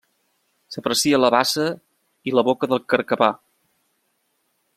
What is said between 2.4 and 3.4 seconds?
boca del carcabà.